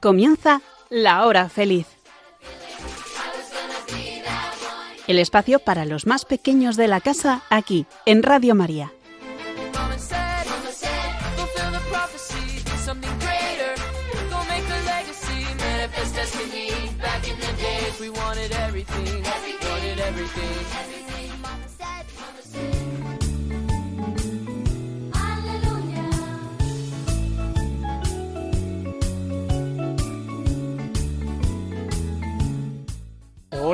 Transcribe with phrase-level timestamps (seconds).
[0.00, 1.86] Comienza la hora feliz.
[5.06, 8.92] El espacio para los más pequeños de la casa aquí, en Radio María.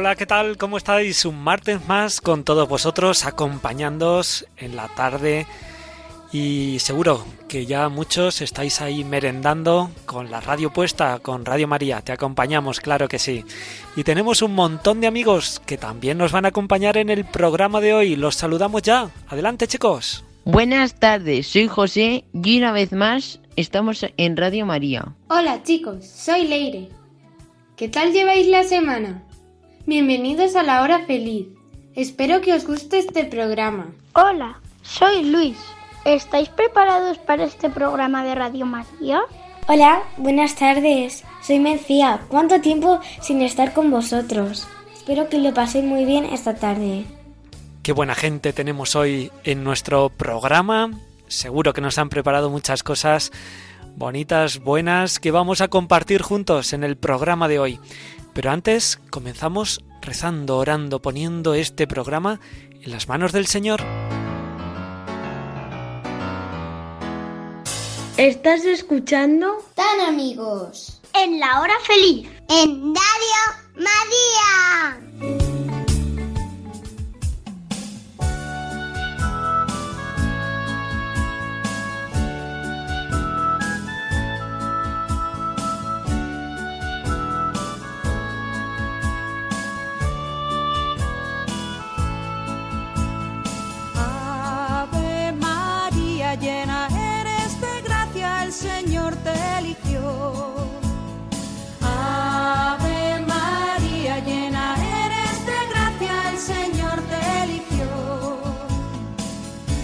[0.07, 0.57] Hola, ¿qué tal?
[0.57, 1.25] ¿Cómo estáis?
[1.25, 5.49] Un martes más con todos vosotros acompañándoos en la tarde
[6.33, 12.03] y seguro que ya muchos estáis ahí merendando con la radio puesta, con Radio María.
[12.03, 13.45] Te acompañamos, claro que sí.
[13.97, 17.81] Y tenemos un montón de amigos que también nos van a acompañar en el programa
[17.81, 18.15] de hoy.
[18.15, 19.11] Los saludamos ya.
[19.27, 20.25] Adelante, chicos.
[20.45, 25.17] Buenas tardes, soy José y una vez más estamos en Radio María.
[25.27, 26.91] Hola chicos, soy Leire.
[27.75, 29.26] ¿Qué tal lleváis la semana?
[29.89, 31.47] Bienvenidos a la hora feliz.
[31.95, 33.93] Espero que os guste este programa.
[34.15, 35.57] Hola, soy Luis.
[36.05, 39.21] ¿Estáis preparados para este programa de Radio María?
[39.69, 41.23] Hola, buenas tardes.
[41.41, 42.21] Soy Mencía.
[42.27, 44.67] ¿Cuánto tiempo sin estar con vosotros?
[44.93, 47.05] Espero que lo paséis muy bien esta tarde.
[47.85, 50.91] Qué buena gente tenemos hoy en nuestro programa.
[51.29, 53.31] Seguro que nos han preparado muchas cosas
[53.97, 57.81] bonitas, buenas, que vamos a compartir juntos en el programa de hoy.
[58.37, 62.39] Pero antes comenzamos rezando, orando, poniendo este programa
[62.83, 63.81] en las manos del Señor.
[68.19, 69.57] ¿Estás escuchando?
[69.75, 71.01] Tan amigos.
[71.15, 72.29] En la hora feliz.
[72.51, 73.41] En Radio
[73.75, 75.56] María.
[101.83, 107.89] Ave María, llena eres de gracia, el Señor te eligió.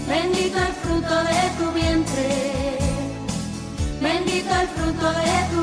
[0.07, 2.77] Bendito el fruto de tu vientre,
[4.01, 5.62] bendito el fruto de tu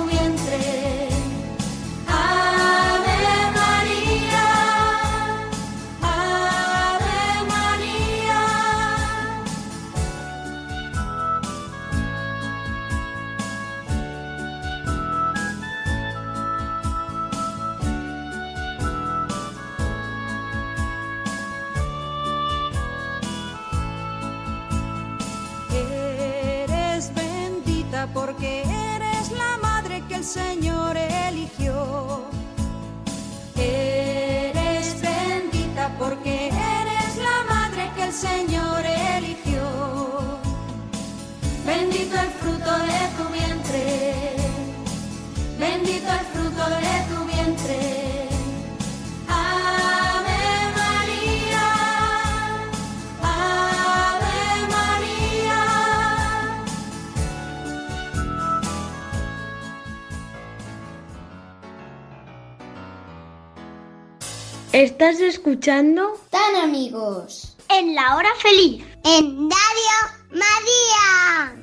[64.72, 66.12] ¿Estás escuchando?
[66.30, 67.56] Tan amigos.
[67.68, 68.84] En la hora feliz.
[69.04, 69.96] En Radio
[70.30, 71.56] María.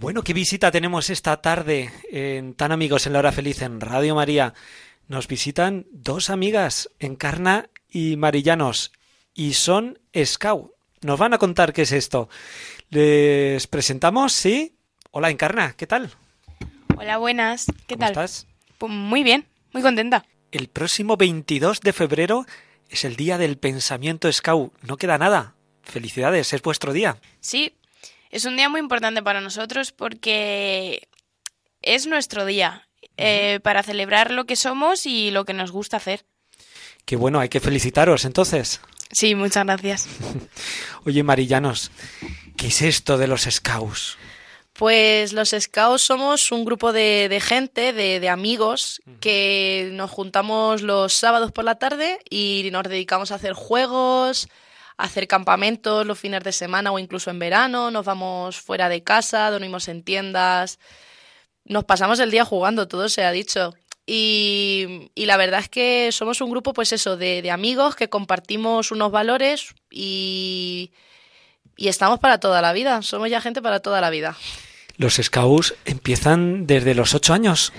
[0.00, 4.14] Bueno, qué visita tenemos esta tarde en Tan Amigos en la Hora Feliz en Radio
[4.14, 4.52] María.
[5.08, 8.92] Nos visitan dos amigas, Encarna y Marillanos,
[9.34, 10.72] y son Scout.
[11.00, 12.28] Nos van a contar qué es esto.
[12.90, 14.76] Les presentamos, ¿sí?
[15.10, 16.10] Hola, Encarna, ¿qué tal?
[16.96, 17.66] Hola, buenas.
[17.86, 18.10] ¿Qué ¿Cómo tal?
[18.10, 18.46] estás?
[18.78, 20.24] Pues muy bien, muy contenta.
[20.54, 22.46] El próximo 22 de febrero
[22.88, 24.72] es el día del pensamiento Scout.
[24.82, 25.56] No queda nada.
[25.82, 27.16] Felicidades, es vuestro día.
[27.40, 27.74] Sí,
[28.30, 31.08] es un día muy importante para nosotros porque
[31.82, 36.24] es nuestro día eh, para celebrar lo que somos y lo que nos gusta hacer.
[37.04, 38.80] Qué bueno, hay que felicitaros entonces.
[39.10, 40.06] Sí, muchas gracias.
[41.04, 41.90] Oye, Marillanos,
[42.56, 44.18] ¿qué es esto de los Scouts?
[44.74, 50.82] Pues los Scouts somos un grupo de, de gente, de, de amigos, que nos juntamos
[50.82, 54.48] los sábados por la tarde y nos dedicamos a hacer juegos,
[54.96, 57.92] a hacer campamentos los fines de semana o incluso en verano.
[57.92, 60.80] Nos vamos fuera de casa, dormimos en tiendas.
[61.64, 63.74] Nos pasamos el día jugando, todo se ha dicho.
[64.06, 68.08] Y, y la verdad es que somos un grupo, pues eso, de, de amigos que
[68.08, 70.90] compartimos unos valores y,
[71.76, 73.02] y estamos para toda la vida.
[73.02, 74.36] Somos ya gente para toda la vida.
[74.96, 77.72] Los scouts empiezan desde los ocho años.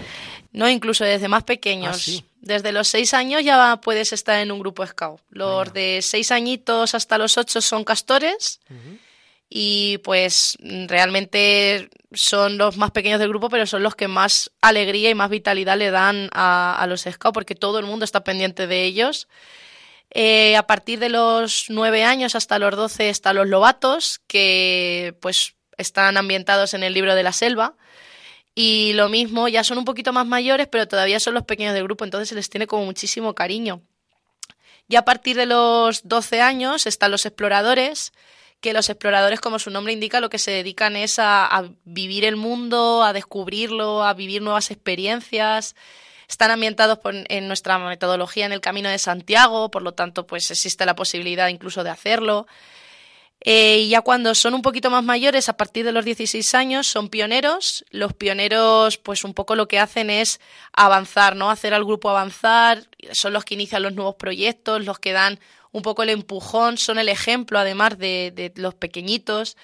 [0.51, 1.95] No, incluso desde más pequeños.
[1.95, 2.25] Ah, sí.
[2.41, 5.19] Desde los seis años ya puedes estar en un grupo scout.
[5.29, 8.59] Los de seis añitos hasta los ocho son castores
[9.49, 10.57] y pues
[10.87, 15.29] realmente son los más pequeños del grupo, pero son los que más alegría y más
[15.29, 19.27] vitalidad le dan a, a los scouts porque todo el mundo está pendiente de ellos.
[20.11, 25.55] Eh, a partir de los nueve años hasta los doce están los lobatos, que pues
[25.77, 27.75] están ambientados en el libro de la selva.
[28.53, 31.83] Y lo mismo, ya son un poquito más mayores, pero todavía son los pequeños del
[31.83, 33.81] grupo, entonces se les tiene como muchísimo cariño.
[34.87, 38.13] Y a partir de los 12 años están los exploradores,
[38.61, 42.23] que los exploradores, como su nombre indica, lo que se dedican es a, a vivir
[42.23, 45.75] el mundo, a descubrirlo, a vivir nuevas experiencias.
[46.27, 50.49] Están ambientados por, en nuestra metodología en el Camino de Santiago, por lo tanto, pues
[50.51, 52.47] existe la posibilidad incluso de hacerlo.
[53.47, 56.87] Eh, y ya cuando son un poquito más mayores, a partir de los 16 años,
[56.87, 57.85] son pioneros.
[57.91, 60.39] Los pioneros, pues un poco lo que hacen es
[60.73, 61.51] avanzar, ¿no?
[61.51, 62.87] Hacer al grupo avanzar.
[63.11, 65.39] Son los que inician los nuevos proyectos, los que dan
[65.71, 69.57] un poco el empujón, son el ejemplo, además de, de los pequeñitos.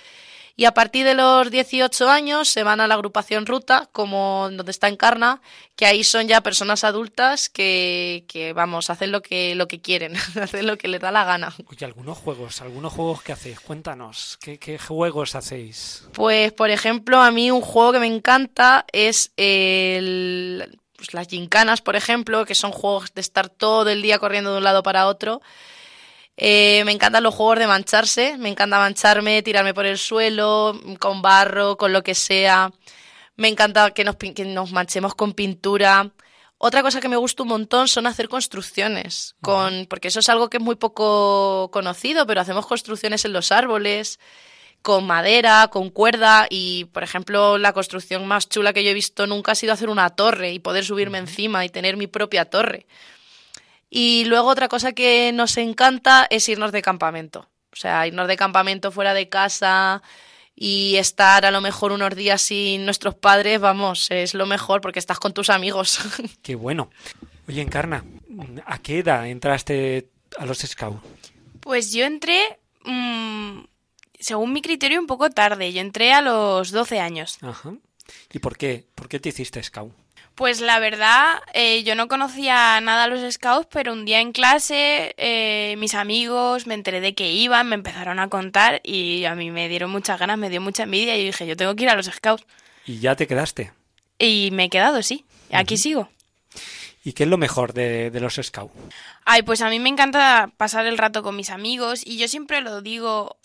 [0.55, 4.71] Y a partir de los 18 años se van a la agrupación Ruta, como donde
[4.71, 5.41] está Encarna,
[5.75, 10.15] que ahí son ya personas adultas que, que vamos, hacen lo que, lo que quieren,
[10.41, 11.53] hacen lo que les da la gana.
[11.67, 16.07] Oye, algunos juegos, algunos juegos que hacéis, cuéntanos, ¿qué, qué juegos hacéis?
[16.13, 21.81] Pues, por ejemplo, a mí un juego que me encanta es el, pues, las gincanas,
[21.81, 25.07] por ejemplo, que son juegos de estar todo el día corriendo de un lado para
[25.07, 25.41] otro.
[26.37, 31.21] Eh, me encantan los juegos de mancharse, me encanta mancharme, tirarme por el suelo, con
[31.21, 32.71] barro, con lo que sea.
[33.35, 36.11] Me encanta que nos, que nos manchemos con pintura.
[36.57, 40.47] Otra cosa que me gusta un montón son hacer construcciones, con, porque eso es algo
[40.49, 44.19] que es muy poco conocido, pero hacemos construcciones en los árboles,
[44.83, 49.25] con madera, con cuerda y, por ejemplo, la construcción más chula que yo he visto
[49.25, 52.85] nunca ha sido hacer una torre y poder subirme encima y tener mi propia torre.
[53.93, 57.49] Y luego otra cosa que nos encanta es irnos de campamento.
[57.73, 60.01] O sea, irnos de campamento fuera de casa
[60.55, 64.99] y estar a lo mejor unos días sin nuestros padres, vamos, es lo mejor porque
[64.99, 65.99] estás con tus amigos.
[66.41, 66.89] Qué bueno.
[67.49, 68.05] Oye, Encarna,
[68.65, 70.07] ¿a qué edad entraste
[70.37, 71.01] a los Scouts?
[71.59, 73.59] Pues yo entré, mmm,
[74.19, 75.73] según mi criterio, un poco tarde.
[75.73, 77.39] Yo entré a los 12 años.
[77.41, 77.73] Ajá.
[78.31, 78.85] ¿Y por qué?
[78.95, 79.91] ¿Por qué te hiciste Scout?
[80.41, 84.31] Pues la verdad, eh, yo no conocía nada a los scouts, pero un día en
[84.31, 89.35] clase eh, mis amigos me enteré de que iban, me empezaron a contar y a
[89.35, 91.83] mí me dieron muchas ganas, me dio mucha envidia y yo dije, yo tengo que
[91.83, 92.43] ir a los scouts.
[92.87, 93.71] ¿Y ya te quedaste?
[94.17, 95.25] Y me he quedado, sí.
[95.51, 95.79] Aquí uh -huh.
[95.79, 96.09] sigo.
[97.03, 98.73] ¿Y qué es lo mejor de, de, los scouts?
[99.25, 102.61] Ay, pues a mí me encanta pasar el rato con mis amigos y yo siempre
[102.61, 103.37] lo digo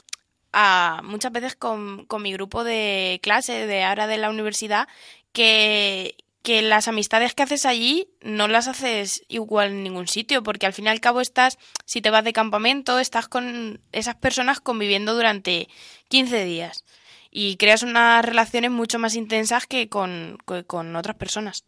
[0.55, 4.89] a, muchas veces con, con mi grupo de clase de ahora de la universidad
[5.35, 6.17] que
[6.47, 10.73] que las amistades que haces allí no las haces igual en ningún sitio, porque al
[10.73, 15.17] fin y al cabo estás, si te vas de campamento, estás con esas personas conviviendo
[15.17, 15.69] durante
[16.07, 16.85] 15 días
[17.33, 20.39] y creas unas relaciones mucho más intensas que con,
[20.69, 21.65] con otras personas.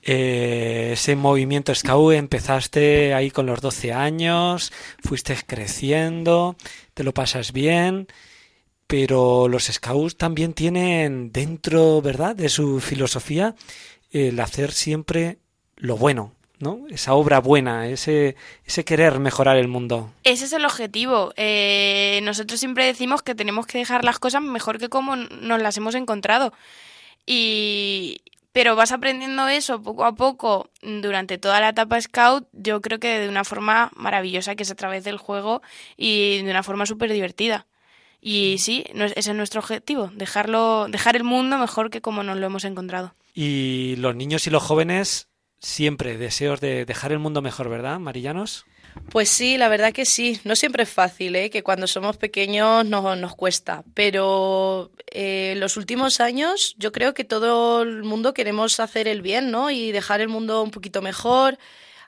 [0.00, 6.56] Eh, ese movimiento Scout empezaste ahí con los 12 años, fuiste creciendo,
[6.94, 8.06] te lo pasas bien,
[8.86, 13.54] pero los Scouts también tienen dentro, ¿verdad?, de su filosofía
[14.14, 15.38] el hacer siempre
[15.76, 16.86] lo bueno, ¿no?
[16.88, 18.36] Esa obra buena, ese,
[18.86, 20.12] querer mejorar el mundo.
[20.22, 21.32] Ese es el objetivo.
[21.36, 25.76] Eh, nosotros siempre decimos que tenemos que dejar las cosas mejor que como nos las
[25.76, 26.52] hemos encontrado.
[27.26, 33.00] Y, pero vas aprendiendo eso poco a poco durante toda la etapa Scout, yo creo
[33.00, 35.60] que de una forma maravillosa, que es a través del juego
[35.96, 37.66] y de una forma súper divertida.
[38.20, 42.46] Y sí, ese es nuestro objetivo, dejarlo, dejar el mundo mejor que como nos lo
[42.46, 43.14] hemos encontrado.
[43.34, 48.64] Y los niños y los jóvenes siempre deseos de dejar el mundo mejor, ¿verdad, Marillanos?
[49.10, 50.40] Pues sí, la verdad que sí.
[50.44, 51.50] No siempre es fácil, ¿eh?
[51.50, 53.82] que cuando somos pequeños nos, nos cuesta.
[53.94, 59.50] Pero eh, los últimos años yo creo que todo el mundo queremos hacer el bien,
[59.50, 59.70] ¿no?
[59.70, 61.58] Y dejar el mundo un poquito mejor,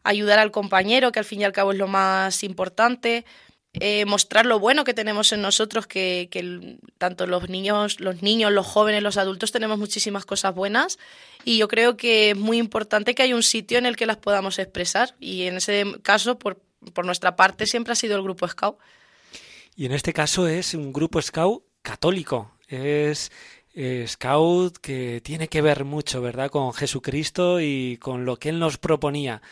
[0.04, 3.24] ayudar al compañero, que al fin y al cabo es lo más importante.
[3.78, 8.50] Eh, mostrar lo bueno que tenemos en nosotros, que, que tanto los niños, los niños,
[8.52, 10.98] los jóvenes, los adultos tenemos muchísimas cosas buenas
[11.44, 14.16] y yo creo que es muy importante que haya un sitio en el que las
[14.16, 16.60] podamos expresar y en ese caso, por,
[16.94, 18.78] por nuestra parte, siempre ha sido el grupo Scout.
[19.76, 23.30] Y en este caso es un grupo Scout católico, es
[23.74, 28.58] eh, Scout que tiene que ver mucho, ¿verdad?, con Jesucristo y con lo que Él
[28.58, 29.42] nos proponía.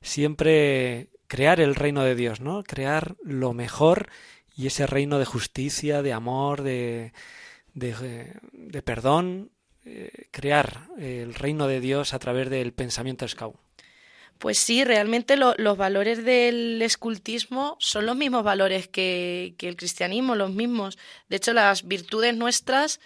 [0.00, 2.62] Siempre crear el reino de Dios, ¿no?
[2.64, 4.08] Crear lo mejor
[4.56, 7.12] y ese reino de justicia, de amor, de,
[7.74, 9.50] de, perdón,
[10.30, 13.56] crear el reino de Dios a través del pensamiento scout.
[14.38, 20.36] Pues sí, realmente los valores del escultismo son los mismos valores que, que, el cristianismo,
[20.36, 20.96] los mismos.
[21.28, 23.00] De hecho, las virtudes nuestras,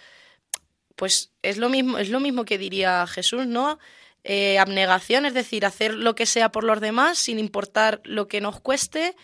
[0.95, 3.79] pues es lo mismo, es lo mismo que diría Jesús, ¿no?
[4.23, 8.39] Eh, abnegación, es decir, hacer lo que sea por los demás sin importar lo que
[8.39, 9.15] nos cueste.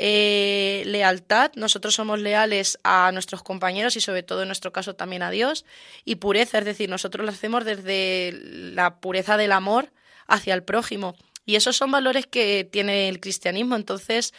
[0.00, 5.22] Eh, lealtad, nosotros somos leales a nuestros compañeros y sobre todo en nuestro caso también
[5.22, 5.64] a Dios.
[6.04, 9.90] Y pureza, es decir, nosotros lo hacemos desde la pureza del amor
[10.28, 11.16] hacia el prójimo.
[11.44, 13.74] Y esos son valores que tiene el cristianismo.
[13.74, 14.34] Entonces,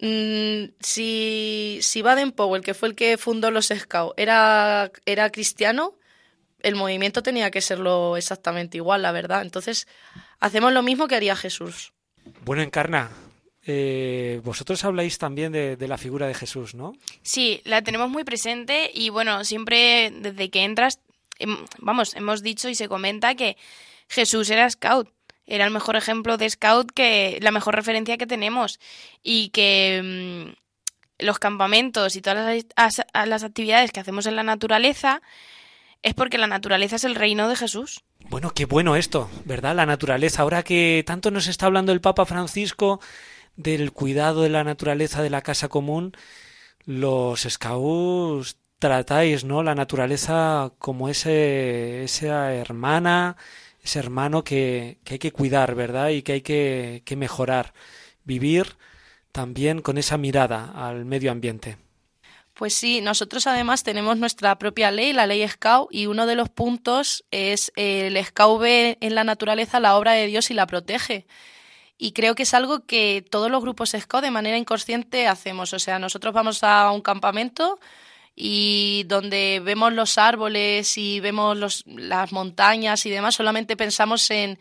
[0.00, 5.94] mmm, si, si Baden-Powell, que fue el que fundó los Scouts, era, era cristiano,
[6.62, 9.42] el movimiento tenía que serlo exactamente igual, la verdad.
[9.42, 9.86] Entonces,
[10.40, 11.92] hacemos lo mismo que haría Jesús.
[12.44, 13.10] Bueno, Encarna,
[13.66, 16.94] eh, vosotros habláis también de, de, la figura de Jesús, ¿no?
[17.22, 21.00] Sí, la tenemos muy presente y bueno, siempre desde que entras,
[21.78, 23.56] vamos, hemos dicho y se comenta que
[24.08, 25.08] Jesús era scout
[25.46, 28.78] era el mejor ejemplo de scout que la mejor referencia que tenemos
[29.22, 30.52] y que mmm,
[31.18, 35.22] los campamentos y todas las, las, actividades que hacemos en la naturaleza
[36.02, 38.02] es porque la naturaleza es el reino de Jesús.
[38.28, 39.74] Bueno, qué bueno esto, ¿verdad?
[39.74, 40.42] La naturaleza.
[40.42, 43.00] Ahora que tanto nos está hablando el Papa Francisco
[43.56, 46.12] del cuidado de la naturaleza de la casa común,
[46.84, 49.62] los scouts tratáis, ¿no?
[49.62, 53.36] La naturaleza como ese, esa hermana,
[53.82, 56.08] ese hermano que, que, hay que cuidar, ¿verdad?
[56.08, 57.74] Y que hay que, que mejorar.
[58.24, 58.76] Vivir
[59.32, 61.78] también con esa mirada al medio ambiente.
[62.62, 66.48] Pues sí, nosotros además tenemos nuestra propia ley, la ley Scout, y uno de los
[66.48, 71.26] puntos es el Scout ve en la naturaleza la obra de Dios y la protege.
[71.98, 75.72] Y creo que es algo que todos los grupos Scout de manera inconsciente hacemos.
[75.72, 77.80] O sea, nosotros vamos a un campamento,
[78.36, 84.60] y donde vemos los árboles y vemos los, las montañas y demás, solamente pensamos en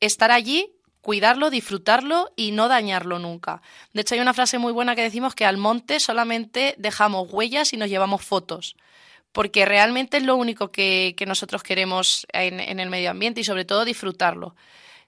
[0.00, 0.72] estar allí,
[1.08, 3.62] cuidarlo, disfrutarlo y no dañarlo nunca.
[3.94, 7.72] De hecho, hay una frase muy buena que decimos que al monte solamente dejamos huellas
[7.72, 8.76] y nos llevamos fotos,
[9.32, 13.44] porque realmente es lo único que, que nosotros queremos en, en, el medio ambiente y
[13.44, 14.54] sobre todo disfrutarlo.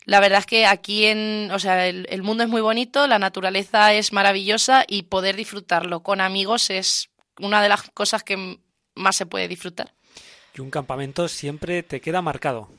[0.07, 3.19] La verdad es que aquí en, o sea, el, el mundo es muy bonito, la
[3.19, 8.59] naturaleza es maravillosa y poder disfrutarlo con amigos es una de las cosas que
[8.95, 9.93] más se puede disfrutar.
[10.55, 12.71] Y un campamento siempre te queda marcado.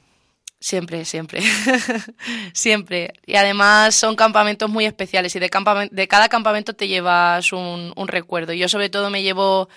[0.61, 1.41] Siempre, siempre.
[2.53, 3.13] siempre.
[3.25, 5.49] Y además son campamentos muy especiales y de,
[5.91, 8.53] de cada campamento te llevas un, recuerdo.
[8.53, 9.69] Yo sobre todo me llevo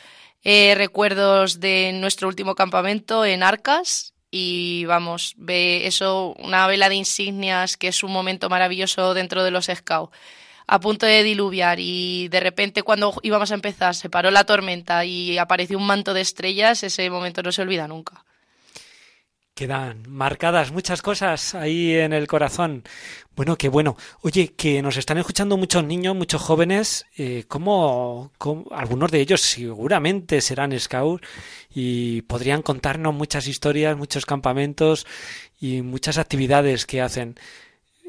[0.43, 6.97] eh, recuerdos de nuestro último campamento en Arcas y vamos, ve eso, una vela de
[6.97, 10.15] insignias que es un momento maravilloso dentro de los scouts
[10.67, 15.05] a punto de diluviar y de repente cuando íbamos a empezar se paró la tormenta
[15.05, 18.25] y apareció un manto de estrellas, ese momento no se olvida nunca.
[19.55, 22.83] Quedan marcadas muchas cosas ahí en el corazón.
[23.37, 23.97] Bueno, qué bueno.
[24.23, 27.07] Oye, que nos están escuchando muchos niños, muchos jóvenes.
[27.17, 31.25] Eh, ¿cómo, cómo, algunos de ellos seguramente serán scouts
[31.73, 35.07] y podrían contarnos muchas historias, muchos campamentos
[35.61, 37.37] y muchas actividades que hacen.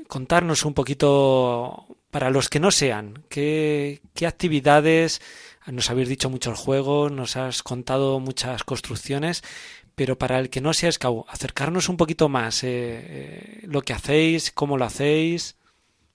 [0.07, 5.21] Contarnos un poquito para los que no sean, ¿qué, qué actividades?
[5.67, 9.43] Nos habéis dicho muchos juegos, nos has contado muchas construcciones,
[9.95, 13.93] pero para el que no sea scout, acercarnos un poquito más, eh, eh, lo que
[13.93, 15.55] hacéis, cómo lo hacéis,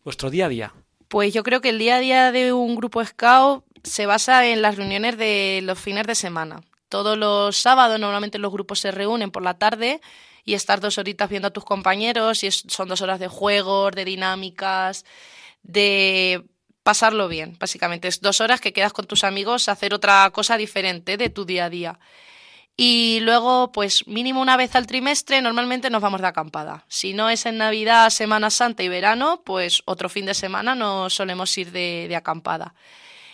[0.04, 0.75] vuestro día a día.
[1.08, 4.62] Pues yo creo que el día a día de un grupo scout se basa en
[4.62, 6.60] las reuniones de los fines de semana.
[6.88, 10.00] Todos los sábados normalmente los grupos se reúnen por la tarde
[10.44, 14.04] y estar dos horitas viendo a tus compañeros y son dos horas de juegos, de
[14.04, 15.04] dinámicas,
[15.62, 16.44] de
[16.82, 18.08] pasarlo bien, básicamente.
[18.08, 21.44] Es dos horas que quedas con tus amigos a hacer otra cosa diferente de tu
[21.44, 21.99] día a día.
[22.82, 26.87] Y luego, pues mínimo una vez al trimestre, normalmente nos vamos de acampada.
[26.88, 31.12] Si no es en Navidad, Semana Santa y verano, pues otro fin de semana nos
[31.12, 32.75] solemos ir de, de acampada.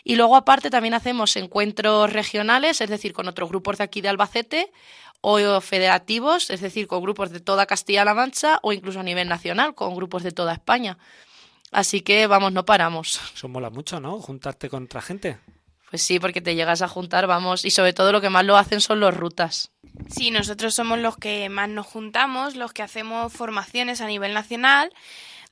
[0.03, 4.09] Y luego aparte también hacemos encuentros regionales, es decir, con otros grupos de aquí de
[4.09, 4.73] Albacete,
[5.21, 9.77] o federativos, es decir, con grupos de toda Castilla-La Mancha, o incluso a nivel nacional,
[9.77, 10.99] con grupos de toda España.
[11.71, 13.21] Así que vamos, no paramos.
[13.33, 14.21] Eso mola mucho, ¿no?
[14.21, 15.39] Juntarte con otra gente.
[15.91, 18.57] Pues sí, porque te llegas a juntar, vamos, y sobre todo lo que más lo
[18.57, 19.71] hacen son los rutas.
[20.09, 24.93] Sí, nosotros somos los que más nos juntamos, los que hacemos formaciones a nivel nacional,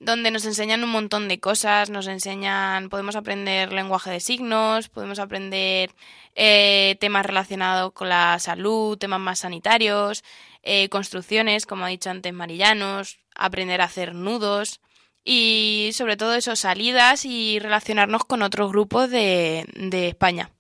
[0.01, 5.19] donde nos enseñan un montón de cosas, nos enseñan, podemos aprender lenguaje de signos, podemos
[5.19, 5.93] aprender
[6.35, 10.25] eh, temas relacionados con la salud, temas más sanitarios,
[10.63, 14.81] eh, construcciones, como ha dicho antes Marillanos, aprender a hacer nudos
[15.25, 20.51] y sobre todo eso, salidas y relacionarnos con otros grupos de, de España.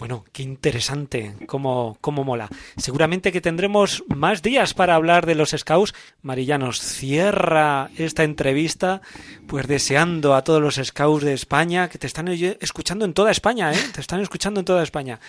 [0.00, 2.48] Bueno, qué interesante, cómo, cómo mola.
[2.78, 5.92] Seguramente que tendremos más días para hablar de los scouts.
[6.22, 9.02] Marillanos cierra esta entrevista,
[9.46, 13.74] pues deseando a todos los scouts de España, que te están escuchando en toda España,
[13.74, 13.78] ¿eh?
[13.92, 15.20] Te están escuchando en toda España.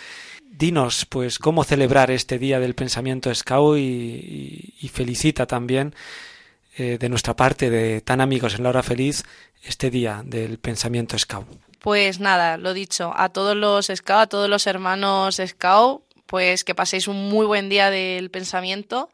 [0.49, 5.95] Dinos, pues, cómo celebrar este Día del Pensamiento Scout y, felicita también
[6.77, 9.23] eh, de nuestra parte, de tan amigos en la hora feliz,
[9.63, 11.47] este Día del Pensamiento Scout.
[11.79, 16.75] Pues nada, lo dicho, a todos los Scout, a todos los hermanos Scout, pues que
[16.75, 19.09] paséis un muy buen día del pensamiento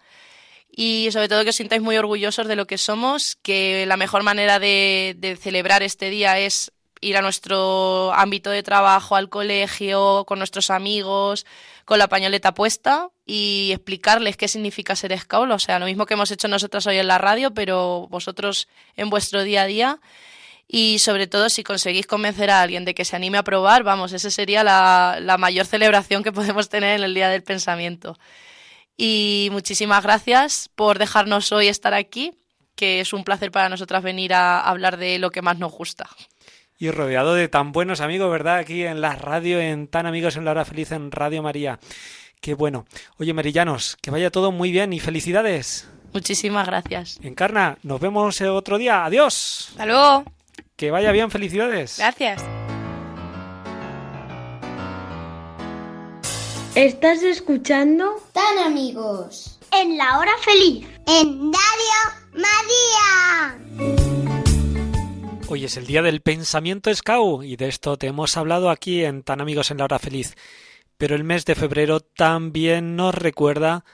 [0.69, 4.21] y sobre todo que os sintáis muy orgullosos de lo que somos, que la mejor
[4.21, 6.71] manera de, de celebrar este día es
[7.01, 11.45] ir a nuestro ámbito de trabajo, al colegio, con nuestros amigos,
[11.88, 15.50] con la pañoleta puesta y explicarles qué significa ser scout.
[15.50, 18.67] O sea, lo mismo que hemos hecho nosotros hoy en la radio, pero vosotros
[18.98, 20.01] en vuestro día a día
[20.67, 24.12] y sobre todo si conseguís convencer a alguien de que se anime a probar, vamos,
[24.12, 28.20] esa sería la, la mayor celebración que podemos tener en el Día del Pensamiento.
[28.98, 32.34] Y muchísimas gracias por dejarnos hoy estar aquí,
[32.75, 36.10] que es un placer para nosotras venir a hablar de lo que más nos gusta.
[36.79, 38.57] Y rodeado de tan buenos amigos, ¿verdad?
[38.57, 41.79] Aquí en la radio, en tan amigos en la hora feliz en Radio María.
[42.39, 42.86] Qué bueno.
[43.17, 45.89] Oye, Merillanos, que vaya todo muy bien y felicidades.
[46.13, 47.19] Muchísimas gracias.
[47.24, 49.05] Encarna, nos vemos otro día.
[49.05, 49.69] Adiós.
[49.72, 50.24] Hasta luego.
[50.75, 51.98] Que vaya bien, felicidades.
[51.98, 52.43] Gracias.
[56.75, 58.22] ¿Estás escuchando?
[58.34, 59.60] Tan amigos.
[59.72, 60.88] En la hora feliz.
[61.07, 61.98] En Radio
[62.34, 63.57] María.
[65.49, 69.23] Hoy es el día del pensamiento Scout y de esto te hemos hablado aquí en
[69.23, 70.35] Tan amigos en la hora feliz.
[70.97, 73.85] Pero el mes de febrero también nos recuerda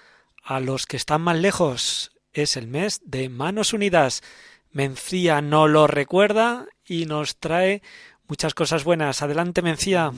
[0.44, 2.12] a los que están más lejos.
[2.32, 4.24] Es el mes de Manos Unidas.
[4.72, 7.84] Mencía no lo recuerda y nos trae
[8.28, 9.22] muchas cosas buenas.
[9.22, 10.12] Adelante, Mencía.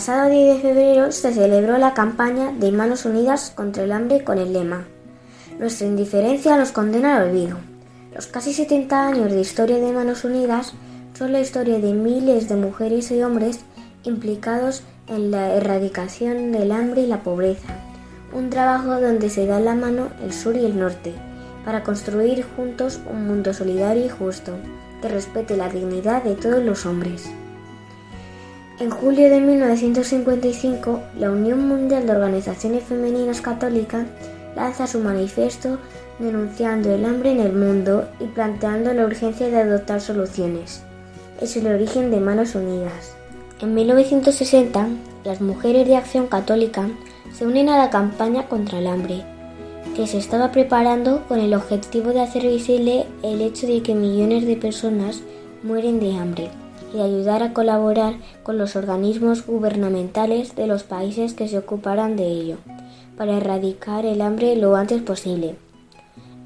[0.00, 4.38] Pasado 10 de febrero se celebró la campaña de Manos Unidas contra el hambre con
[4.38, 4.86] el lema
[5.58, 7.58] Nuestra indiferencia nos condena al olvido.
[8.14, 10.72] Los casi 70 años de historia de Manos Unidas
[11.12, 13.60] son la historia de miles de mujeres y hombres
[14.04, 17.68] implicados en la erradicación del hambre y la pobreza,
[18.32, 21.12] un trabajo donde se da la mano el sur y el norte,
[21.62, 24.52] para construir juntos un mundo solidario y justo,
[25.02, 27.30] que respete la dignidad de todos los hombres.
[28.80, 34.06] En julio de 1955, la Unión Mundial de Organizaciones Femeninas Católicas
[34.56, 35.76] lanza su manifiesto
[36.18, 40.82] denunciando el hambre en el mundo y planteando la urgencia de adoptar soluciones
[41.42, 43.14] es el origen de Manos Unidas.
[43.60, 44.88] En 1960,
[45.24, 46.88] las mujeres de Acción Católica
[47.34, 49.24] se unen a la campaña contra el hambre,
[49.94, 54.46] que se estaba preparando con el objetivo de hacer visible el hecho de que millones
[54.46, 55.20] de personas
[55.62, 56.50] mueren de hambre
[56.94, 62.26] y ayudar a colaborar con los organismos gubernamentales de los países que se ocuparan de
[62.26, 62.56] ello,
[63.16, 65.56] para erradicar el hambre lo antes posible.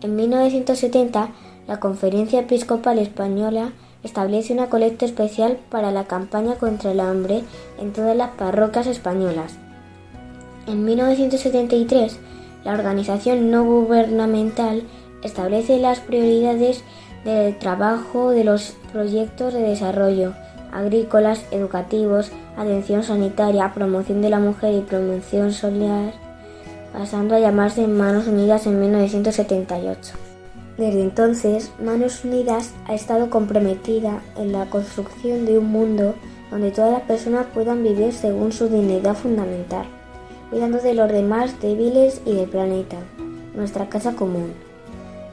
[0.03, 1.31] En 1970,
[1.67, 7.43] la Conferencia Episcopal Española establece una colecta especial para la campaña contra el hambre
[7.81, 9.57] en todas las parroquias españolas.
[10.67, 12.19] En 1973,
[12.65, 14.83] la organización no gubernamental
[15.23, 16.85] establece las prioridades
[17.25, 20.35] del trabajo de los proyectos de desarrollo
[20.75, 26.13] agrícolas, educativos, atención sanitaria, promoción de la mujer y promoción social,
[26.93, 30.15] pasando a llamarse Manos Unidas en 1978.
[30.77, 36.17] Desde entonces, Manos Unidas ha estado comprometida en la construcción de un mundo
[36.51, 39.87] donde todas las personas puedan vivir según su dignidad fundamental,
[40.51, 42.97] cuidando de los demás débiles y del planeta,
[43.55, 44.53] nuestra casa común,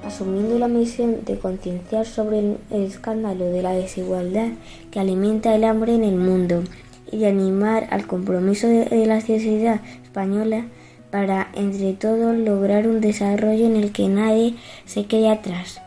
[0.04, 4.50] asumiendo la misión de concienciar sobre el escándalo de la desigualdad
[4.92, 6.64] que alimenta el hambre en el mundo
[7.12, 10.66] y de animar al compromiso de la sociedad española
[11.12, 15.82] para entre todos lograr un desarrollo en el que nadie se quede atrás.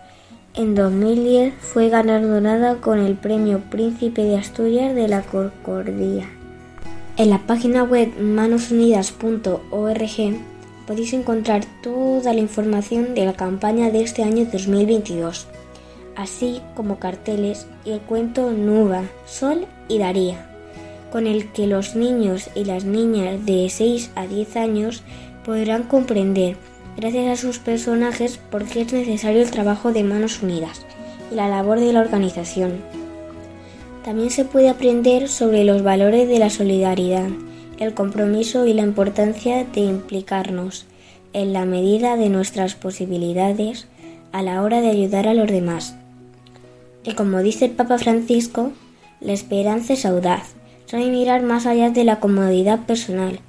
[0.54, 6.28] En 2010 fue galardonada con el Premio Príncipe de Asturias de la Concordia.
[7.16, 10.53] En la página web manosunidas.org
[10.86, 15.46] podéis encontrar toda la información de la campaña de este año 2022,
[16.16, 20.50] así como carteles y el cuento Nuba, Sol y Daría
[21.14, 25.04] con el que los niños y las niñas de 6 a 10 años
[25.44, 26.56] podrán comprender,
[26.96, 30.84] gracias a sus personajes, por qué es necesario el trabajo de manos unidas
[31.30, 32.82] y la labor de la organización.
[34.04, 37.28] También se puede aprender sobre los valores de la solidaridad
[37.78, 40.86] el compromiso y la importancia de implicarnos
[41.32, 43.86] en la medida de nuestras posibilidades
[44.32, 45.96] a la hora de ayudar a los demás.
[47.04, 48.72] Y como dice el Papa Francisco,
[49.20, 50.54] la esperanza es audaz,
[50.86, 53.40] sabe mirar más allá de la comodidad personal,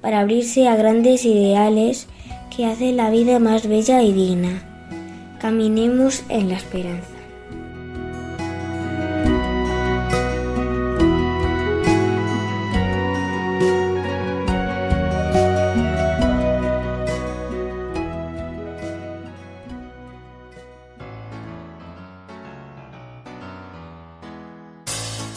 [0.00, 2.08] para abrirse a grandes ideales
[2.54, 4.62] que hacen la vida más bella y digna.
[5.40, 7.13] Caminemos en la esperanza.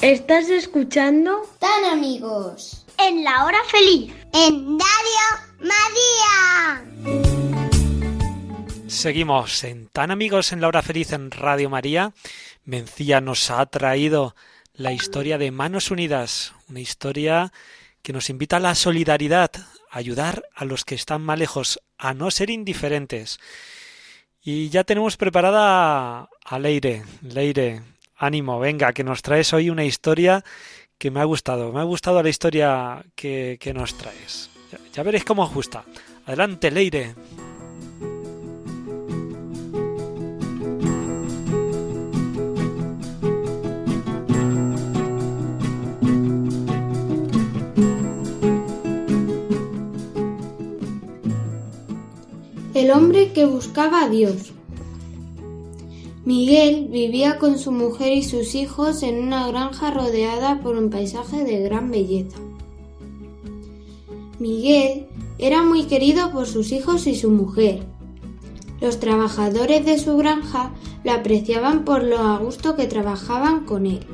[0.08, 2.86] Estás escuchando Tan amigos.
[2.98, 4.13] En la hora feliz.
[4.32, 5.20] En Radio
[5.60, 6.86] María.
[8.88, 12.13] Seguimos en Tan amigos en la hora feliz en Radio María.
[12.63, 14.34] Mencía nos ha traído
[14.74, 17.52] la historia de Manos Unidas, una historia
[18.02, 19.52] que nos invita a la solidaridad,
[19.91, 23.41] a ayudar a los que están más lejos, a no ser indiferentes.
[24.41, 27.04] Y ya tenemos preparada a Leire.
[27.24, 27.82] Leire,
[28.18, 30.44] ánimo, venga, que nos traes hoy una historia
[30.98, 31.72] que me ha gustado.
[31.72, 34.50] Me ha gustado la historia que, que nos traes.
[34.72, 35.86] Ya, ya, veréis cómo os gusta.
[36.26, 37.16] Adelante, Leire.
[52.74, 54.54] El hombre que buscaba a Dios.
[56.28, 61.46] Miguel vivía con su mujer y sus hijos en una granja rodeada por un paisaje
[61.46, 62.36] de gran belleza.
[64.38, 65.06] Miguel
[65.38, 67.86] era muy querido por sus hijos y su mujer.
[68.82, 70.72] Los trabajadores de su granja
[71.06, 74.06] lo apreciaban por lo a gusto que trabajaban con él.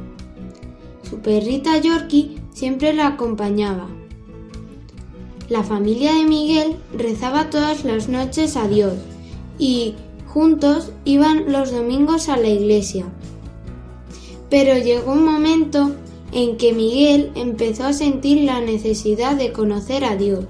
[1.09, 3.87] Su perrita Yorkie siempre la acompañaba.
[5.49, 8.93] La familia de Miguel rezaba todas las noches a Dios
[9.57, 9.95] y
[10.33, 13.05] juntos iban los domingos a la iglesia.
[14.49, 15.91] Pero llegó un momento
[16.31, 20.45] en que Miguel empezó a sentir la necesidad de conocer a Dios.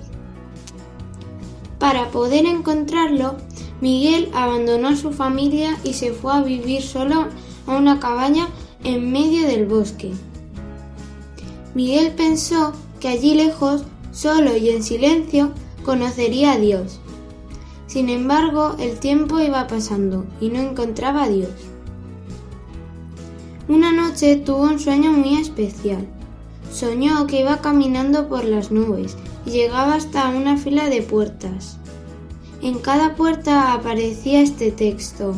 [1.79, 3.35] Para poder encontrarlo,
[3.81, 7.27] Miguel abandonó a su familia y se fue a vivir solo
[7.67, 8.47] a una cabaña
[8.85, 10.13] en medio del bosque.
[11.75, 15.51] Miguel pensó que allí lejos, solo y en silencio,
[15.83, 17.01] conocería a Dios.
[17.93, 21.51] Sin embargo, el tiempo iba pasando y no encontraba a Dios.
[23.67, 26.07] Una noche tuvo un sueño muy especial.
[26.71, 31.77] Soñó que iba caminando por las nubes y llegaba hasta una fila de puertas.
[32.63, 35.35] En cada puerta aparecía este texto.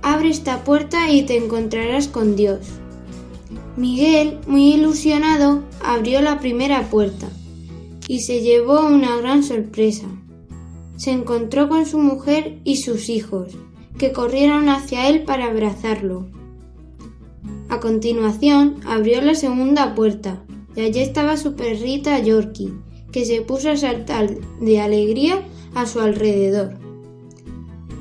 [0.00, 2.60] Abre esta puerta y te encontrarás con Dios.
[3.76, 7.28] Miguel, muy ilusionado, abrió la primera puerta
[8.08, 10.06] y se llevó una gran sorpresa.
[10.96, 13.56] Se encontró con su mujer y sus hijos,
[13.98, 16.26] que corrieron hacia él para abrazarlo.
[17.68, 20.42] A continuación abrió la segunda puerta
[20.74, 22.72] y allí estaba su perrita Yorkie,
[23.12, 25.42] que se puso a saltar de alegría
[25.74, 26.78] a su alrededor.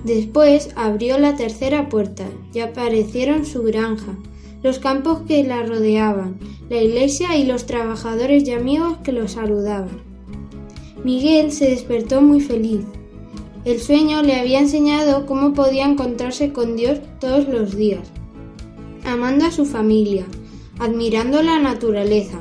[0.03, 4.15] Después abrió la tercera puerta y aparecieron su granja,
[4.61, 10.04] los campos que la rodeaban, la iglesia y los trabajadores y amigos que lo saludaban.
[11.05, 12.81] Miguel se despertó muy feliz.
[13.63, 18.07] El sueño le había enseñado cómo podía encontrarse con Dios todos los días,
[19.03, 20.25] amando a su familia,
[20.79, 22.39] admirando la naturaleza,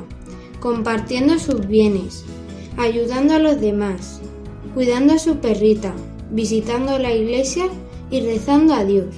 [0.59, 2.25] compartiendo sus bienes,
[2.75, 4.19] ayudando a los demás,
[4.73, 5.93] cuidando a su perrita,
[6.31, 7.67] visitando la iglesia
[8.09, 9.13] y rezando a Dios.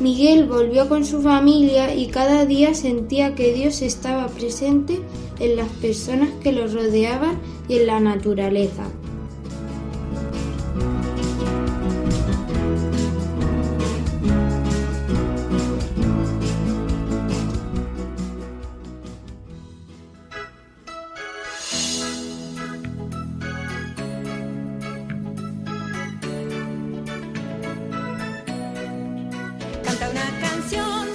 [0.00, 5.00] Miguel volvió con su familia y cada día sentía que Dios estaba presente
[5.38, 8.84] en las personas que lo rodeaban y en la naturaleza.
[29.84, 31.08] Canta una canción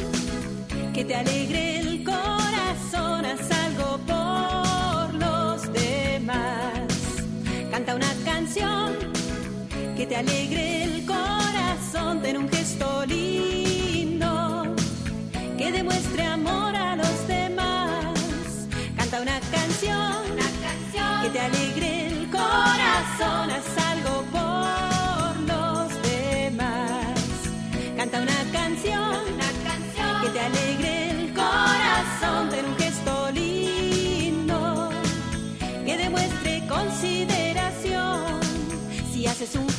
[0.93, 1.42] que te alegre
[10.13, 14.75] te alegre el corazón, ten un gesto lindo
[15.57, 18.13] que demuestre amor a los demás.
[18.95, 20.17] Canta una canción,
[21.23, 27.17] que te alegre el corazón, haz algo por los demás.
[27.97, 34.91] Canta una canción, una canción que te alegre el corazón, ten un gesto lindo
[35.83, 38.41] que demuestre consideración.
[39.11, 39.72] Si haces un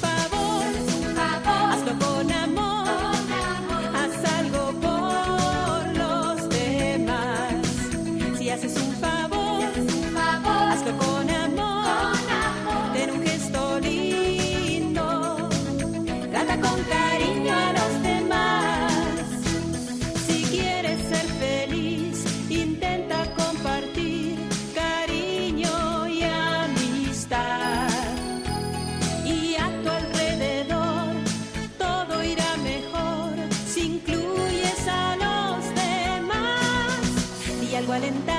[37.93, 38.34] algo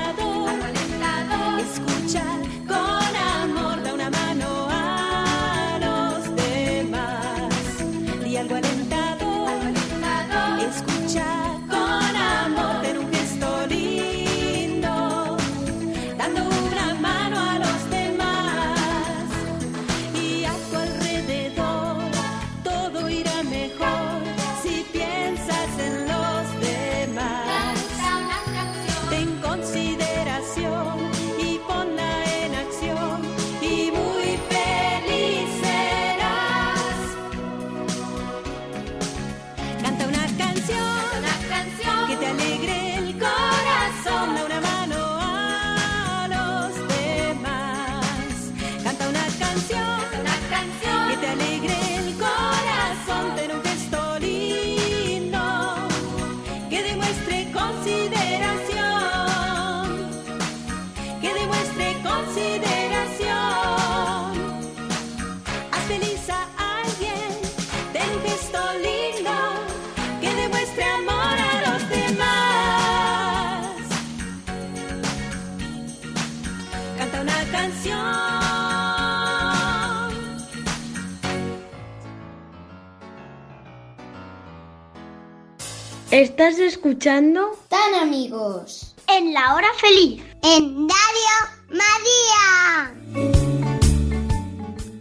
[86.15, 87.60] ¿Estás escuchando?
[87.67, 88.95] Tan amigos.
[89.10, 90.23] En la hora feliz.
[90.43, 91.36] En Radio
[91.67, 92.95] María.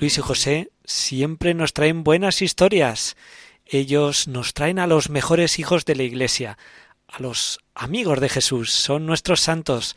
[0.01, 3.17] Luis y José siempre nos traen buenas historias.
[3.65, 6.59] Ellos nos traen a los mejores hijos de la Iglesia,
[7.07, 9.95] a los amigos de Jesús, son nuestros santos.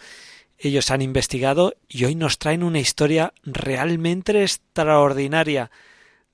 [0.60, 5.72] Ellos han investigado y hoy nos traen una historia realmente extraordinaria.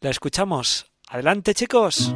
[0.02, 0.88] ¿La escuchamos?
[1.08, 2.14] Adelante, chicos.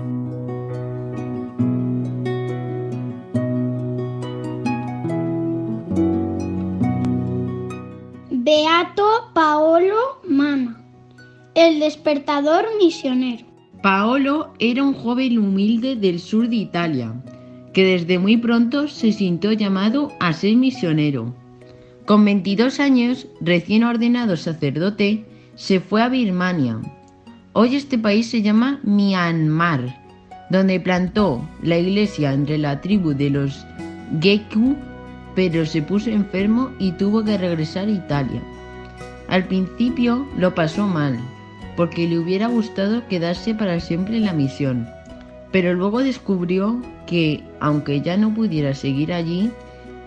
[8.47, 10.81] Beato Paolo Mama,
[11.53, 13.45] el despertador misionero.
[13.83, 17.13] Paolo era un joven humilde del sur de Italia,
[17.73, 21.35] que desde muy pronto se sintió llamado a ser misionero.
[22.05, 26.79] Con 22 años, recién ordenado sacerdote, se fue a Birmania.
[27.51, 29.93] Hoy este país se llama Myanmar,
[30.49, 33.65] donde plantó la iglesia entre la tribu de los
[34.21, 34.77] Geku,
[35.37, 38.41] pero se puso enfermo y tuvo que regresar a Italia.
[39.27, 41.19] Al principio lo pasó mal,
[41.75, 44.89] porque le hubiera gustado quedarse para siempre en la misión,
[45.51, 49.51] pero luego descubrió que, aunque ya no pudiera seguir allí,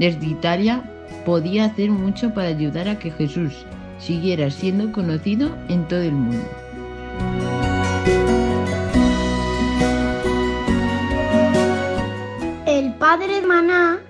[0.00, 0.82] desde Italia
[1.24, 3.52] podía hacer mucho para ayudar a que Jesús
[4.00, 6.44] siguiera siendo conocido en todo el mundo.
[12.66, 14.00] El padre Maná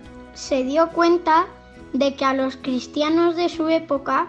[0.40, 1.46] se dio cuenta
[1.92, 4.26] de que a los cristianos de su época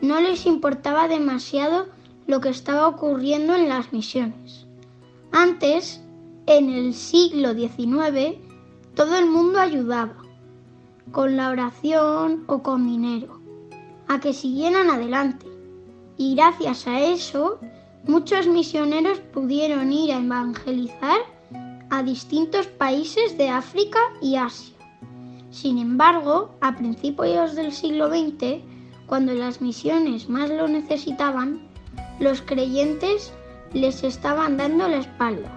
[0.00, 1.88] no les importaba demasiado
[2.28, 4.66] lo que estaba ocurriendo en las misiones.
[5.32, 6.00] Antes,
[6.46, 8.38] en el siglo XIX,
[8.94, 10.14] todo el mundo ayudaba,
[11.10, 13.40] con la oración o con dinero,
[14.06, 15.46] a que siguieran adelante.
[16.16, 17.58] Y gracias a eso,
[18.06, 21.18] muchos misioneros pudieron ir a evangelizar
[21.90, 24.69] a distintos países de África y Asia.
[25.50, 28.62] Sin embargo, a principios del siglo XX,
[29.06, 31.60] cuando las misiones más lo necesitaban,
[32.20, 33.32] los creyentes
[33.72, 35.50] les estaban dando la espalda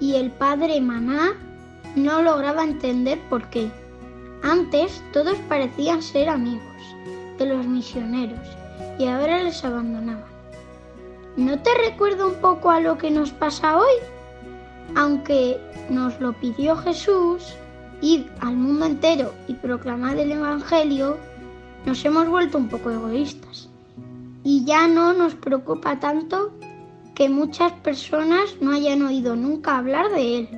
[0.00, 1.32] y el padre Maná
[1.96, 3.70] no lograba entender por qué.
[4.42, 6.62] Antes todos parecían ser amigos
[7.38, 8.46] de los misioneros
[8.98, 10.24] y ahora les abandonaban.
[11.36, 13.94] ¿No te recuerda un poco a lo que nos pasa hoy?
[14.96, 15.60] Aunque
[15.90, 17.54] nos lo pidió Jesús,
[18.00, 21.16] id al mundo entero y proclamad el Evangelio,
[21.86, 23.68] nos hemos vuelto un poco egoístas.
[24.44, 26.52] Y ya no nos preocupa tanto
[27.14, 30.48] que muchas personas no hayan oído nunca hablar de él.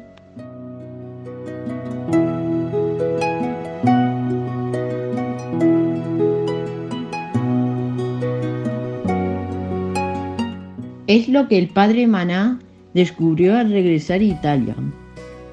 [11.07, 12.61] Es lo que el padre Maná
[12.95, 14.77] descubrió al regresar a Italia.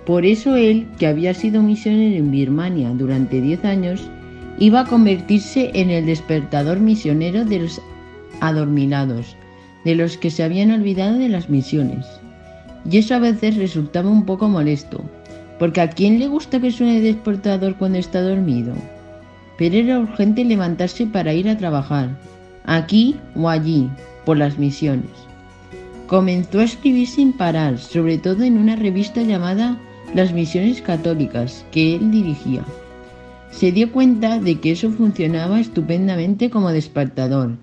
[0.07, 4.09] Por eso él, que había sido misionero en Birmania durante 10 años,
[4.57, 7.81] iba a convertirse en el despertador misionero de los
[8.39, 9.35] adormilados,
[9.83, 12.05] de los que se habían olvidado de las misiones.
[12.89, 15.03] Y eso a veces resultaba un poco molesto,
[15.59, 18.75] porque ¿a quién le gusta que suene despertador cuando está dormido?
[19.57, 22.17] Pero era urgente levantarse para ir a trabajar,
[22.63, 23.89] aquí o allí,
[24.25, 25.11] por las misiones.
[26.07, 29.77] Comenzó a escribir sin parar, sobre todo en una revista llamada
[30.13, 32.63] Las Misiones Católicas, que él dirigía.
[33.51, 37.57] Se dio cuenta de que eso funcionaba estupendamente como despertador.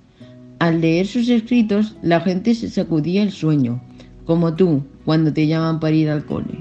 [0.59, 3.81] Al leer sus escritos, la gente se sacudía el sueño,
[4.27, 6.59] como tú cuando te llaman para ir al cole.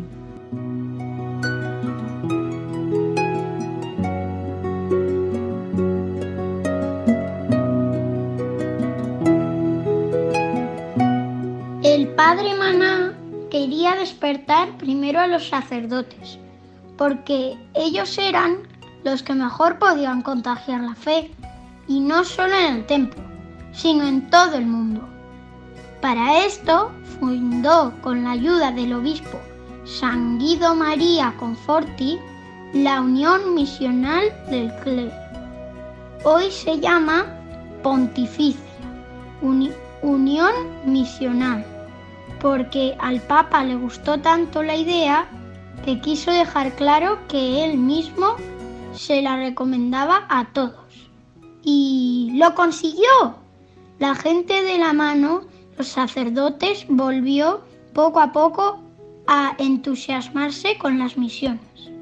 [14.24, 16.40] Despertar primero a los sacerdotes,
[16.98, 18.60] porque ellos eran
[19.04, 21.30] los que mejor podían contagiar la fe,
[21.90, 23.22] y no solo en el templo,
[23.74, 25.02] sino en todo el mundo.
[26.02, 29.38] Para esto fundó con la ayuda del obispo
[29.84, 32.18] San Guido María Conforti
[32.74, 35.12] la Unión Misional del Clero.
[36.24, 37.26] Hoy se llama
[37.84, 38.64] Pontificia,
[39.42, 40.54] Uni- Unión
[40.86, 41.66] Misional,
[42.44, 45.26] porque al Papa le gustó tanto la idea
[45.86, 48.36] que quiso dejar claro que él mismo
[48.94, 51.10] se la recomendaba a todos.
[51.64, 53.38] Y lo consiguió.
[53.98, 55.44] La gente de la mano,
[55.78, 57.62] los sacerdotes, volvió
[57.94, 58.84] poco a poco
[59.26, 61.93] a entusiasmarse con las misiones.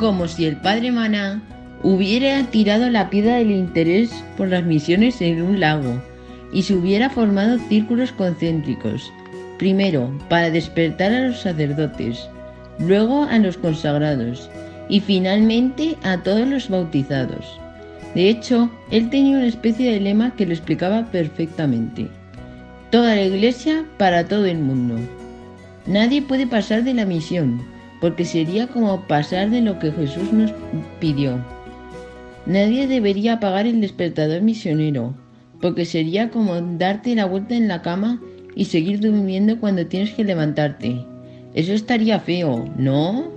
[0.00, 1.42] Como si el padre Maná
[1.82, 6.00] hubiera tirado la piedra del interés por las misiones en un lago
[6.54, 9.12] y se hubiera formado círculos concéntricos,
[9.58, 12.30] primero para despertar a los sacerdotes,
[12.78, 14.48] luego a los consagrados
[14.88, 17.60] y finalmente a todos los bautizados.
[18.14, 22.08] De hecho, él tenía una especie de lema que lo explicaba perfectamente.
[22.90, 24.96] Toda la iglesia para todo el mundo.
[25.86, 27.60] Nadie puede pasar de la misión,
[28.00, 30.52] porque sería como pasar de lo que Jesús nos
[31.00, 31.38] pidió.
[32.46, 35.14] Nadie debería apagar el despertador misionero,
[35.60, 38.20] porque sería como darte la vuelta en la cama
[38.54, 41.04] y seguir durmiendo cuando tienes que levantarte.
[41.54, 43.28] Eso estaría feo, ¿no?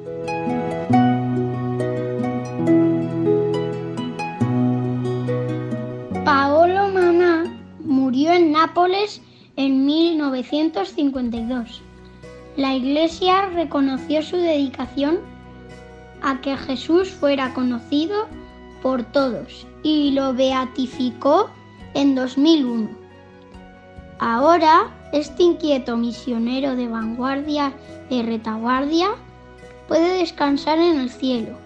[6.24, 7.44] Paolo Maná
[7.84, 9.22] murió en Nápoles
[9.58, 11.82] en 1952.
[12.56, 15.20] La Iglesia reconoció su dedicación
[16.22, 18.28] a que Jesús fuera conocido
[18.84, 21.50] por todos y lo beatificó
[21.96, 22.90] en 2001.
[24.20, 27.74] Ahora, este inquieto misionero de vanguardia
[28.10, 29.10] y retaguardia
[29.88, 31.58] puede descansar en el cielo,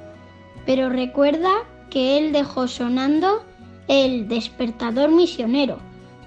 [0.65, 1.51] pero recuerda
[1.89, 3.43] que él dejó sonando
[3.89, 5.79] el despertador misionero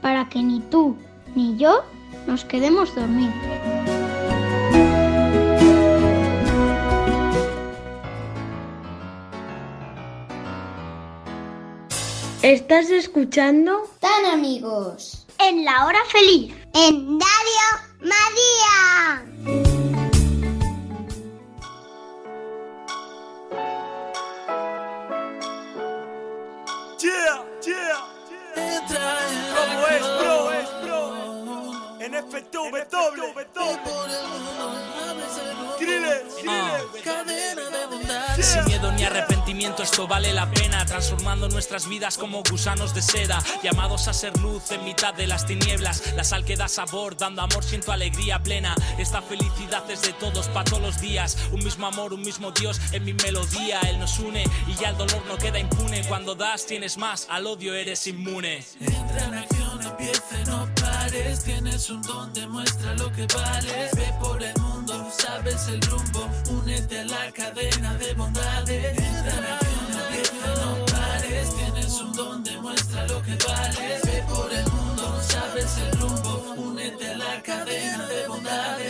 [0.02, 0.96] para que ni tú
[1.34, 1.82] ni yo
[2.26, 3.79] nos quedemos dormidos.
[12.42, 13.86] ¿Estás escuchando?
[14.00, 15.26] Tan amigos.
[15.38, 16.54] En la hora feliz.
[16.72, 17.66] En Radio
[18.00, 19.26] María.
[26.98, 28.06] Yeah, yeah.
[29.54, 30.50] ¿Cómo es, bro?
[30.50, 31.00] Es, bro?
[32.00, 32.14] En
[35.80, 36.30] Skrillex.
[38.40, 43.38] Sin miedo ni arrepentimiento esto vale la pena Transformando nuestras vidas como gusanos de seda
[43.62, 46.14] Llamados a ser luz en mitad de las tinieblas.
[46.14, 48.74] La sal que da sabor, dando amor siento alegría plena.
[48.98, 51.36] Esta felicidad es de todos, para todos los días.
[51.52, 54.96] Un mismo amor, un mismo Dios en mi melodía Él nos une y ya el
[54.96, 56.04] dolor no queda impune.
[56.04, 58.64] Cuando das tienes más, al odio eres inmune.
[58.80, 59.69] Entra en acción,
[60.00, 61.44] empieza, no pares.
[61.44, 63.90] Tienes un don, demuestra lo que vales.
[63.96, 66.28] Ve por el mundo, sabes el rumbo.
[66.50, 68.98] Únete a la cadena de bondades.
[68.98, 71.56] Entra en acción, empieza, no pares.
[71.56, 74.02] Tienes un don, demuestra lo que vales.
[74.04, 76.54] Ve por el mundo, sabes el rumbo.
[76.56, 78.89] Únete a la cadena de bondades.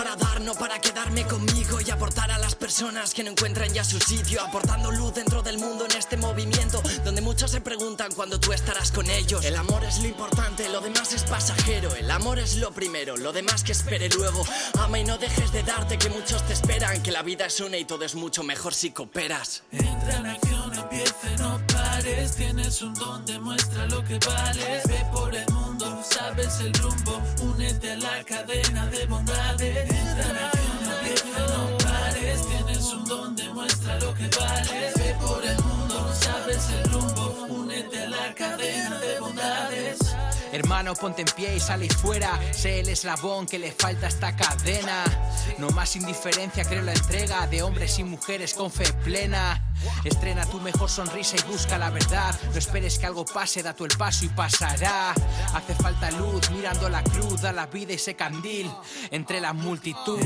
[0.00, 3.84] Para dar, no para quedarme conmigo y aportar a las personas que no encuentran ya
[3.84, 8.40] su sitio, aportando luz dentro del mundo en este movimiento, donde muchos se preguntan cuándo
[8.40, 9.44] tú estarás con ellos.
[9.44, 13.34] El amor es lo importante, lo demás es pasajero, el amor es lo primero, lo
[13.34, 14.42] demás que espere luego.
[14.78, 17.76] Ama y no dejes de darte que muchos te esperan, que la vida es una
[17.76, 19.64] y todo es mucho mejor si cooperas.
[19.70, 21.69] Entra en acción, empieza, no
[22.00, 24.82] Tienes un don, demuestra lo que vales.
[24.88, 27.20] Ve por el mundo, sabes el rumbo.
[27.42, 29.90] Únete a la cadena de bondades.
[29.90, 30.16] En
[31.36, 32.46] no pares.
[32.48, 34.94] Tienes un don, demuestra lo que vales.
[34.96, 37.46] Ve por el mundo, sabes el rumbo.
[37.50, 39.98] Únete a la cadena de bondades.
[40.52, 42.38] Hermano, ponte en pie y sale fuera.
[42.52, 45.04] Sé el eslabón que le falta a esta cadena.
[45.58, 49.62] No más indiferencia, creo la entrega de hombres y mujeres con fe plena.
[50.04, 52.34] Estrena tu mejor sonrisa y busca la verdad.
[52.52, 55.12] No esperes que algo pase, da tú el paso y pasará.
[55.54, 58.70] Hace falta luz, mirando la cruz, da la vida ese candil
[59.10, 60.20] entre la multitud.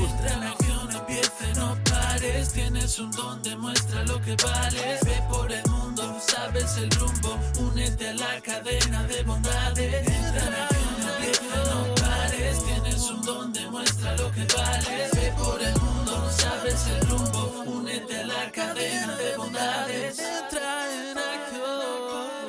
[2.25, 4.99] Tienes un don, demuestra lo que vales.
[5.05, 7.37] Ve por el mundo, sabes el rumbo.
[7.59, 10.07] Únete a la cadena de bondades.
[10.07, 12.63] Entra en acción, empiece, no pares.
[12.63, 15.11] Tienes un don, demuestra lo que vales.
[15.13, 17.63] Ve por el mundo, sabes el rumbo.
[17.67, 20.19] Únete a la cadena de bondades.
[20.19, 22.45] Entra en acción.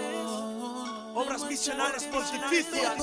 [1.15, 2.95] Obras misionales pontificias.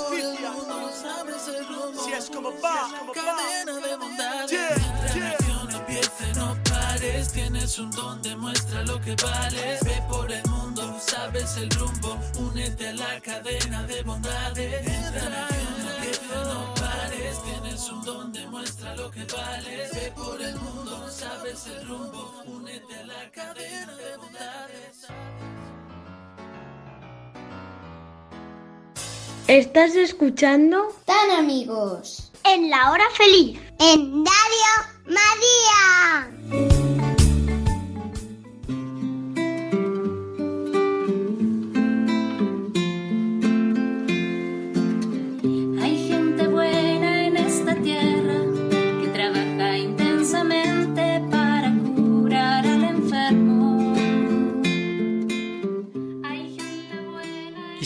[2.03, 4.51] Si es como va, Cadena de bondades.
[4.51, 6.62] Yeah, Entra en acción, empiece, no
[7.03, 7.31] pares.
[7.31, 9.79] Tienes un don, demuestra lo que vales.
[9.83, 12.17] Ve por el mundo, sabes el rumbo.
[12.39, 14.87] Únete a la cadena de bondades.
[14.87, 17.43] Entra en acción, empiece, no pares.
[17.43, 19.91] Tienes un don, demuestra lo que vales.
[19.93, 22.33] Ve por el mundo, sabes el rumbo.
[22.45, 25.07] Únete a la cadena de bondades.
[29.47, 30.95] ¿Estás escuchando?
[31.05, 32.31] Tan amigos.
[32.45, 33.59] En la hora feliz.
[33.79, 36.72] En Radio María.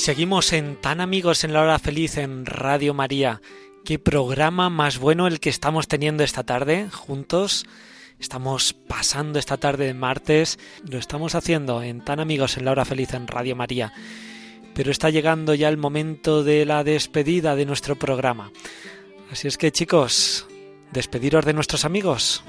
[0.08, 3.42] Seguimos en Tan Amigos en la Hora Feliz en Radio María.
[3.84, 7.66] Qué programa más bueno el que estamos teniendo esta tarde juntos.
[8.18, 10.60] Estamos pasando esta tarde de martes.
[10.90, 13.92] Lo estamos haciendo en Tan Amigos en la Hora Feliz en Radio María.
[14.74, 18.54] Pero está llegando ya el momento de la despedida de nuestro programa.
[19.30, 20.48] Así es que chicos,
[20.94, 22.46] despediros de nuestros amigos.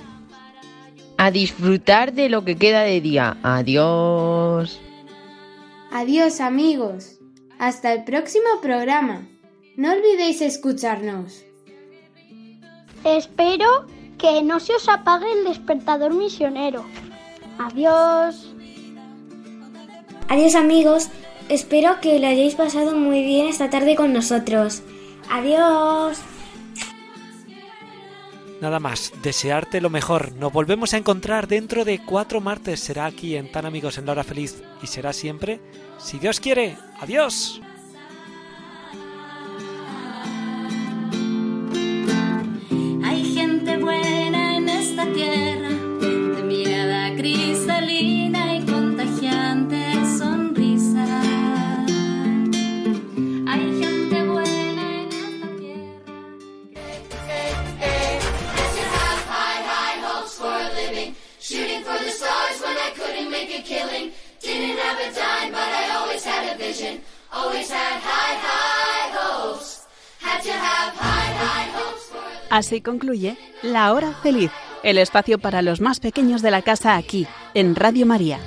[1.17, 3.37] A disfrutar de lo que queda de día.
[3.43, 4.79] Adiós.
[5.91, 7.18] Adiós amigos.
[7.59, 9.27] Hasta el próximo programa.
[9.77, 11.45] No olvidéis escucharnos.
[13.05, 13.87] Espero
[14.17, 16.85] que no se os apague el despertador misionero.
[17.59, 18.55] Adiós.
[20.29, 21.09] Adiós amigos,
[21.49, 24.83] espero que lo hayáis pasado muy bien esta tarde con nosotros.
[25.31, 26.21] Adiós.
[28.61, 30.33] Nada más, desearte lo mejor.
[30.33, 32.81] Nos volvemos a encontrar dentro de cuatro martes.
[32.81, 35.61] Será aquí en Tan Amigos en la Hora Feliz y será siempre,
[35.99, 36.77] si Dios quiere.
[37.01, 37.61] Adiós.
[43.05, 45.68] Hay gente buena en esta tierra,
[63.47, 64.13] killing.
[65.51, 67.01] But I always had a vision.
[67.33, 68.69] Always had high, high.
[70.21, 71.69] Had to have high, high
[72.51, 74.51] Así concluye La Hora Feliz,
[74.83, 78.41] el espacio para los más pequeños de la casa aquí, en Radio María.